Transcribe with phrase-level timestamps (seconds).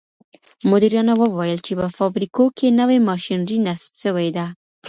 [0.71, 4.45] مديرانو وويل چي په فابريکو کي نوي ماشينري نصب سوي ده.